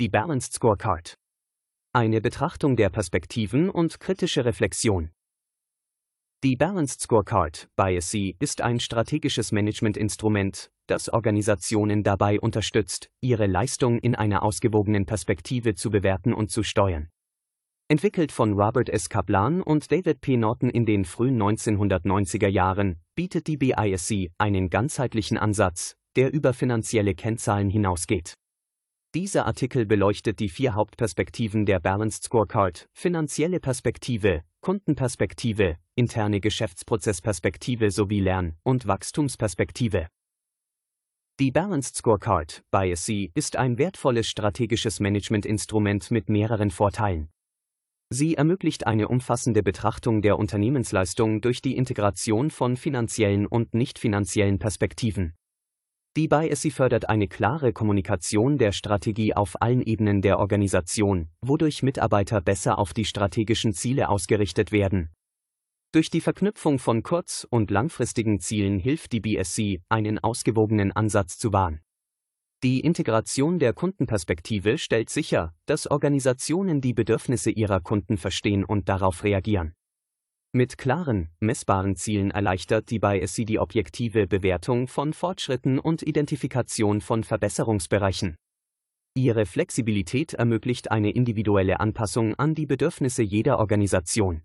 Die 0.00 0.08
Balanced 0.08 0.52
Scorecard. 0.52 1.18
Eine 1.92 2.20
Betrachtung 2.20 2.76
der 2.76 2.88
Perspektiven 2.88 3.68
und 3.68 3.98
kritische 3.98 4.44
Reflexion. 4.44 5.10
Die 6.44 6.54
Balanced 6.54 7.00
Scorecard, 7.00 7.68
BIASC, 7.74 8.36
ist 8.38 8.60
ein 8.60 8.78
strategisches 8.78 9.50
Managementinstrument, 9.50 10.70
das 10.86 11.08
Organisationen 11.08 12.04
dabei 12.04 12.38
unterstützt, 12.38 13.10
ihre 13.20 13.48
Leistung 13.48 13.98
in 13.98 14.14
einer 14.14 14.44
ausgewogenen 14.44 15.04
Perspektive 15.04 15.74
zu 15.74 15.90
bewerten 15.90 16.32
und 16.32 16.52
zu 16.52 16.62
steuern. 16.62 17.08
Entwickelt 17.88 18.30
von 18.30 18.52
Robert 18.52 18.90
S. 18.90 19.08
Kaplan 19.08 19.62
und 19.62 19.90
David 19.90 20.20
P. 20.20 20.36
Norton 20.36 20.70
in 20.70 20.86
den 20.86 21.06
frühen 21.06 21.42
1990er 21.42 22.46
Jahren, 22.46 23.00
bietet 23.16 23.48
die 23.48 23.56
BISC 23.56 24.30
einen 24.38 24.70
ganzheitlichen 24.70 25.38
Ansatz, 25.38 25.96
der 26.14 26.32
über 26.32 26.54
finanzielle 26.54 27.16
Kennzahlen 27.16 27.68
hinausgeht. 27.68 28.36
Dieser 29.18 29.46
Artikel 29.46 29.84
beleuchtet 29.84 30.38
die 30.38 30.48
vier 30.48 30.76
Hauptperspektiven 30.76 31.66
der 31.66 31.80
Balanced 31.80 32.22
Scorecard, 32.22 32.88
finanzielle 32.92 33.58
Perspektive, 33.58 34.44
Kundenperspektive, 34.60 35.76
interne 35.96 36.38
Geschäftsprozessperspektive 36.40 37.90
sowie 37.90 38.20
Lern- 38.20 38.54
und 38.62 38.86
Wachstumsperspektive. 38.86 40.06
Die 41.40 41.50
Balanced 41.50 41.96
Scorecard, 41.96 42.62
BIAC, 42.70 43.32
ist 43.34 43.56
ein 43.56 43.76
wertvolles 43.76 44.28
strategisches 44.28 45.00
Managementinstrument 45.00 46.12
mit 46.12 46.28
mehreren 46.28 46.70
Vorteilen. 46.70 47.28
Sie 48.10 48.36
ermöglicht 48.36 48.86
eine 48.86 49.08
umfassende 49.08 49.64
Betrachtung 49.64 50.22
der 50.22 50.38
Unternehmensleistung 50.38 51.40
durch 51.40 51.60
die 51.60 51.76
Integration 51.76 52.52
von 52.52 52.76
finanziellen 52.76 53.48
und 53.48 53.74
nicht 53.74 53.98
finanziellen 53.98 54.60
Perspektiven. 54.60 55.34
Die 56.18 56.26
BIAC 56.26 56.72
fördert 56.72 57.08
eine 57.08 57.28
klare 57.28 57.72
Kommunikation 57.72 58.58
der 58.58 58.72
Strategie 58.72 59.36
auf 59.36 59.62
allen 59.62 59.82
Ebenen 59.82 60.20
der 60.20 60.40
Organisation, 60.40 61.28
wodurch 61.42 61.84
Mitarbeiter 61.84 62.40
besser 62.40 62.80
auf 62.80 62.92
die 62.92 63.04
strategischen 63.04 63.72
Ziele 63.72 64.08
ausgerichtet 64.08 64.72
werden. 64.72 65.10
Durch 65.92 66.10
die 66.10 66.20
Verknüpfung 66.20 66.80
von 66.80 67.04
kurz- 67.04 67.46
und 67.48 67.70
langfristigen 67.70 68.40
Zielen 68.40 68.80
hilft 68.80 69.12
die 69.12 69.20
BSC, 69.20 69.80
einen 69.88 70.18
ausgewogenen 70.18 70.90
Ansatz 70.90 71.38
zu 71.38 71.52
wahren. 71.52 71.82
Die 72.64 72.80
Integration 72.80 73.60
der 73.60 73.72
Kundenperspektive 73.72 74.76
stellt 74.76 75.10
sicher, 75.10 75.54
dass 75.66 75.88
Organisationen 75.88 76.80
die 76.80 76.94
Bedürfnisse 76.94 77.52
ihrer 77.52 77.78
Kunden 77.78 78.16
verstehen 78.16 78.64
und 78.64 78.88
darauf 78.88 79.22
reagieren. 79.22 79.76
Mit 80.52 80.78
klaren, 80.78 81.28
messbaren 81.40 81.94
Zielen 81.94 82.30
erleichtert 82.30 82.88
die 82.90 82.98
BISC 82.98 83.44
die 83.44 83.58
objektive 83.58 84.26
Bewertung 84.26 84.88
von 84.88 85.12
Fortschritten 85.12 85.78
und 85.78 86.02
Identifikation 86.02 87.02
von 87.02 87.22
Verbesserungsbereichen. 87.22 88.34
Ihre 89.14 89.44
Flexibilität 89.44 90.32
ermöglicht 90.32 90.90
eine 90.90 91.10
individuelle 91.10 91.80
Anpassung 91.80 92.34
an 92.36 92.54
die 92.54 92.64
Bedürfnisse 92.64 93.22
jeder 93.22 93.58
Organisation. 93.58 94.42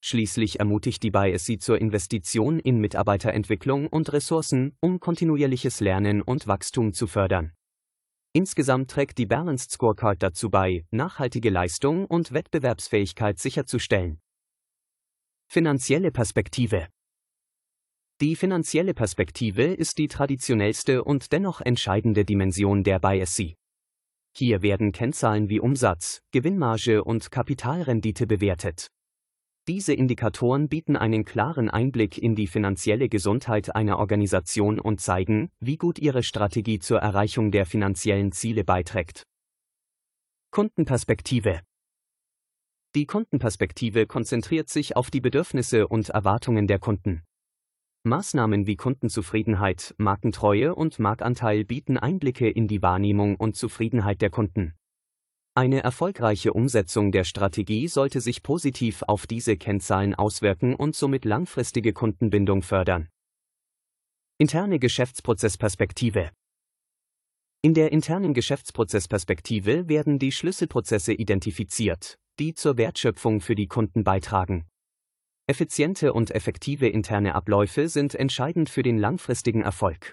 Schließlich 0.00 0.60
ermutigt 0.60 1.02
die 1.02 1.10
BISC 1.10 1.60
zur 1.60 1.80
Investition 1.80 2.60
in 2.60 2.78
Mitarbeiterentwicklung 2.78 3.88
und 3.88 4.12
Ressourcen, 4.12 4.76
um 4.80 5.00
kontinuierliches 5.00 5.80
Lernen 5.80 6.22
und 6.22 6.46
Wachstum 6.46 6.92
zu 6.92 7.08
fördern. 7.08 7.52
Insgesamt 8.32 8.92
trägt 8.92 9.18
die 9.18 9.26
Balanced 9.26 9.72
Scorecard 9.72 10.22
dazu 10.22 10.50
bei, 10.50 10.84
nachhaltige 10.92 11.50
Leistung 11.50 12.04
und 12.04 12.32
Wettbewerbsfähigkeit 12.32 13.40
sicherzustellen. 13.40 14.20
Finanzielle 15.48 16.10
Perspektive 16.10 16.88
Die 18.20 18.36
finanzielle 18.36 18.92
Perspektive 18.92 19.62
ist 19.62 19.96
die 19.96 20.08
traditionellste 20.08 21.02
und 21.02 21.32
dennoch 21.32 21.62
entscheidende 21.62 22.26
Dimension 22.26 22.84
der 22.84 22.98
BISC. 22.98 23.54
Hier 24.36 24.60
werden 24.60 24.92
Kennzahlen 24.92 25.48
wie 25.48 25.60
Umsatz, 25.60 26.20
Gewinnmarge 26.30 27.02
und 27.02 27.30
Kapitalrendite 27.30 28.26
bewertet. 28.26 28.88
Diese 29.66 29.94
Indikatoren 29.94 30.68
bieten 30.68 30.94
einen 30.94 31.24
klaren 31.24 31.70
Einblick 31.70 32.18
in 32.18 32.34
die 32.34 32.48
finanzielle 32.48 33.08
Gesundheit 33.08 33.74
einer 33.74 33.98
Organisation 33.98 34.78
und 34.78 35.00
zeigen, 35.00 35.48
wie 35.60 35.78
gut 35.78 35.98
ihre 35.98 36.22
Strategie 36.22 36.80
zur 36.80 36.98
Erreichung 36.98 37.50
der 37.50 37.64
finanziellen 37.64 38.32
Ziele 38.32 38.62
beiträgt. 38.62 39.22
Kundenperspektive 40.50 41.62
die 42.96 43.06
Kundenperspektive 43.06 44.06
konzentriert 44.06 44.70
sich 44.70 44.96
auf 44.96 45.10
die 45.10 45.20
Bedürfnisse 45.20 45.86
und 45.86 46.08
Erwartungen 46.08 46.66
der 46.66 46.78
Kunden. 46.78 47.22
Maßnahmen 48.04 48.66
wie 48.66 48.76
Kundenzufriedenheit, 48.76 49.94
Markentreue 49.98 50.74
und 50.74 50.98
Marktanteil 50.98 51.66
bieten 51.66 51.98
Einblicke 51.98 52.48
in 52.48 52.68
die 52.68 52.80
Wahrnehmung 52.80 53.36
und 53.36 53.54
Zufriedenheit 53.54 54.22
der 54.22 54.30
Kunden. 54.30 54.72
Eine 55.54 55.82
erfolgreiche 55.82 56.54
Umsetzung 56.54 57.12
der 57.12 57.24
Strategie 57.24 57.86
sollte 57.88 58.22
sich 58.22 58.42
positiv 58.42 59.02
auf 59.02 59.26
diese 59.26 59.58
Kennzahlen 59.58 60.14
auswirken 60.14 60.74
und 60.74 60.96
somit 60.96 61.26
langfristige 61.26 61.92
Kundenbindung 61.92 62.62
fördern. 62.62 63.08
Interne 64.38 64.78
Geschäftsprozessperspektive 64.78 66.30
In 67.60 67.74
der 67.74 67.92
internen 67.92 68.32
Geschäftsprozessperspektive 68.32 69.86
werden 69.86 70.18
die 70.18 70.32
Schlüsselprozesse 70.32 71.12
identifiziert, 71.12 72.18
die 72.38 72.54
zur 72.54 72.76
Wertschöpfung 72.76 73.40
für 73.40 73.54
die 73.54 73.66
Kunden 73.66 74.04
beitragen. 74.04 74.66
Effiziente 75.48 76.12
und 76.12 76.32
effektive 76.32 76.88
interne 76.88 77.34
Abläufe 77.34 77.88
sind 77.88 78.14
entscheidend 78.14 78.68
für 78.68 78.82
den 78.82 78.98
langfristigen 78.98 79.62
Erfolg. 79.62 80.12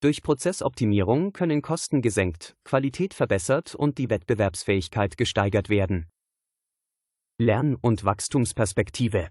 Durch 0.00 0.22
Prozessoptimierung 0.22 1.32
können 1.32 1.62
Kosten 1.62 2.02
gesenkt, 2.02 2.54
Qualität 2.64 3.14
verbessert 3.14 3.74
und 3.74 3.98
die 3.98 4.10
Wettbewerbsfähigkeit 4.10 5.16
gesteigert 5.16 5.68
werden. 5.68 6.06
Lern- 7.38 7.76
und 7.76 8.04
Wachstumsperspektive 8.04 9.28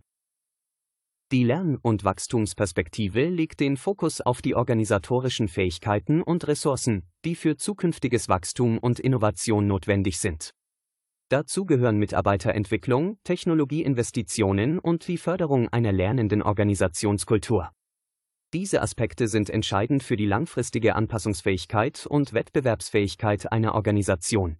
Die 1.32 1.44
Lern- 1.44 1.78
und 1.82 2.04
Wachstumsperspektive 2.04 3.30
legt 3.30 3.60
den 3.60 3.78
Fokus 3.78 4.22
auf 4.22 4.42
die 4.44 4.54
organisatorischen 4.54 5.48
Fähigkeiten 5.48 6.22
und 6.22 6.48
Ressourcen, 6.48 7.10
die 7.26 7.36
für 7.36 7.58
zukünftiges 7.58 8.30
Wachstum 8.30 8.78
und 8.78 9.00
Innovation 9.00 9.66
notwendig 9.66 10.20
sind. 10.20 10.52
Dazu 11.30 11.66
gehören 11.66 11.98
Mitarbeiterentwicklung, 11.98 13.18
Technologieinvestitionen 13.24 14.78
und 14.78 15.08
die 15.08 15.18
Förderung 15.18 15.70
einer 15.70 15.92
lernenden 15.92 16.44
Organisationskultur. 16.44 17.72
Diese 18.54 18.82
Aspekte 18.82 19.28
sind 19.28 19.50
entscheidend 19.50 20.04
für 20.04 20.18
die 20.18 20.28
langfristige 20.28 20.96
Anpassungsfähigkeit 20.96 22.06
und 22.06 22.34
Wettbewerbsfähigkeit 22.34 23.52
einer 23.52 23.74
Organisation. 23.74 24.58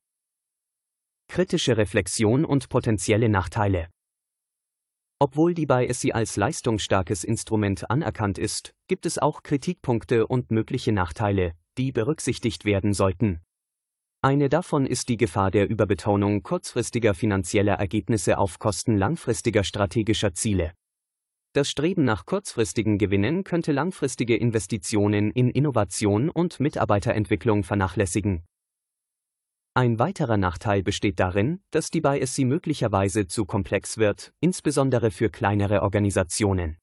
Kritische 1.28 1.78
Reflexion 1.78 2.46
und 2.46 2.68
potenzielle 2.70 3.30
Nachteile. 3.30 3.88
Obwohl 5.20 5.54
die 5.54 5.68
BISC 5.68 6.14
als 6.14 6.36
leistungsstarkes 6.36 7.24
Instrument 7.24 7.90
anerkannt 7.90 8.38
ist, 8.38 8.74
gibt 8.88 9.06
es 9.06 9.18
auch 9.18 9.44
Kritikpunkte 9.44 10.28
und 10.28 10.52
mögliche 10.52 10.92
Nachteile, 10.92 11.54
die 11.78 11.92
berücksichtigt 11.92 12.66
werden 12.66 12.94
sollten. 12.94 13.42
Eine 14.26 14.50
davon 14.50 14.88
ist 14.88 15.10
die 15.10 15.18
Gefahr 15.18 15.52
der 15.52 15.70
Überbetonung 15.70 16.42
kurzfristiger 16.42 17.14
finanzieller 17.14 17.76
Ergebnisse 17.76 18.40
auf 18.40 18.58
Kosten 18.58 18.98
langfristiger 18.98 19.64
strategischer 19.64 20.34
Ziele. 20.34 20.72
Das 21.54 21.70
Streben 21.70 22.06
nach 22.06 22.26
kurzfristigen 22.26 22.98
Gewinnen 22.98 23.44
könnte 23.44 23.72
langfristige 23.72 24.36
Investitionen 24.36 25.30
in 25.30 25.52
Innovation 25.52 26.32
und 26.32 26.60
Mitarbeiterentwicklung 26.60 27.64
vernachlässigen. 27.64 28.44
Ein 29.76 30.00
weiterer 30.00 30.38
Nachteil 30.38 30.82
besteht 30.82 31.20
darin, 31.20 31.62
dass 31.70 31.92
die 31.92 32.02
BISC 32.02 32.46
möglicherweise 32.46 33.28
zu 33.28 33.46
komplex 33.46 34.00
wird, 34.00 34.34
insbesondere 34.40 35.12
für 35.12 35.30
kleinere 35.30 35.84
Organisationen. 35.84 36.80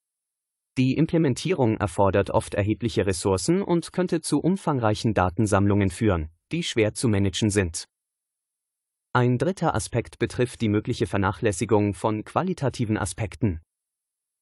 Die 0.77 0.95
Implementierung 0.95 1.75
erfordert 1.75 2.29
oft 2.29 2.53
erhebliche 2.53 3.05
Ressourcen 3.05 3.61
und 3.61 3.91
könnte 3.91 4.21
zu 4.21 4.39
umfangreichen 4.39 5.13
Datensammlungen 5.13 5.89
führen, 5.89 6.29
die 6.53 6.63
schwer 6.63 6.93
zu 6.93 7.09
managen 7.09 7.49
sind. 7.49 7.85
Ein 9.11 9.37
dritter 9.37 9.75
Aspekt 9.75 10.17
betrifft 10.19 10.61
die 10.61 10.69
mögliche 10.69 11.07
Vernachlässigung 11.07 11.93
von 11.93 12.23
qualitativen 12.23 12.97
Aspekten. 12.97 13.59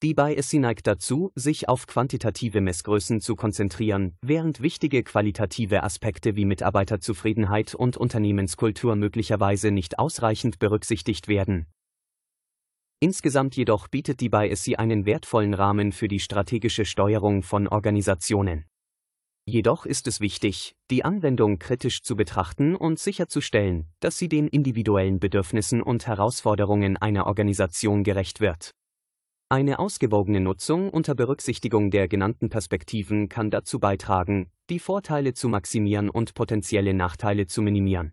Die 0.02 0.14
BISC 0.14 0.54
neigt 0.54 0.86
dazu, 0.86 1.30
sich 1.36 1.68
auf 1.68 1.86
quantitative 1.86 2.60
Messgrößen 2.60 3.20
zu 3.20 3.36
konzentrieren, 3.36 4.16
während 4.20 4.60
wichtige 4.60 5.04
qualitative 5.04 5.82
Aspekte 5.84 6.36
wie 6.36 6.44
Mitarbeiterzufriedenheit 6.44 7.74
und 7.74 7.96
Unternehmenskultur 7.96 8.96
möglicherweise 8.96 9.70
nicht 9.70 9.98
ausreichend 9.98 10.58
berücksichtigt 10.58 11.28
werden. 11.28 11.66
Insgesamt 12.98 13.56
jedoch 13.56 13.88
bietet 13.88 14.20
die 14.20 14.28
BISC 14.28 14.78
einen 14.78 15.06
wertvollen 15.06 15.54
Rahmen 15.54 15.92
für 15.92 16.08
die 16.08 16.20
strategische 16.20 16.84
Steuerung 16.84 17.42
von 17.42 17.68
Organisationen. 17.68 18.64
Jedoch 19.44 19.86
ist 19.86 20.06
es 20.06 20.20
wichtig, 20.20 20.76
die 20.90 21.04
Anwendung 21.04 21.58
kritisch 21.58 22.02
zu 22.02 22.14
betrachten 22.14 22.76
und 22.76 23.00
sicherzustellen, 23.00 23.88
dass 23.98 24.16
sie 24.16 24.28
den 24.28 24.46
individuellen 24.46 25.18
Bedürfnissen 25.18 25.82
und 25.82 26.06
Herausforderungen 26.06 26.96
einer 26.96 27.26
Organisation 27.26 28.04
gerecht 28.04 28.40
wird. 28.40 28.70
Eine 29.48 29.80
ausgewogene 29.80 30.40
Nutzung 30.40 30.90
unter 30.90 31.16
Berücksichtigung 31.16 31.90
der 31.90 32.06
genannten 32.06 32.50
Perspektiven 32.50 33.28
kann 33.28 33.50
dazu 33.50 33.80
beitragen, 33.80 34.50
die 34.70 34.78
Vorteile 34.78 35.34
zu 35.34 35.48
maximieren 35.48 36.08
und 36.08 36.34
potenzielle 36.34 36.94
Nachteile 36.94 37.46
zu 37.46 37.62
minimieren. 37.62 38.12